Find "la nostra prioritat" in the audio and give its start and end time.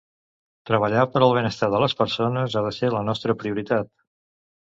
2.95-3.93